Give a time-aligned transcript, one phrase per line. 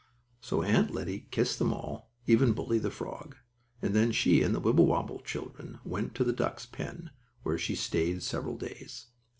[0.39, 3.35] So Aunt Lettie kissed them all, even Bully, the frog,
[3.83, 7.11] and then she and the Wibblewobble children went to the ducks' pen,
[7.43, 9.05] where she stayed several days.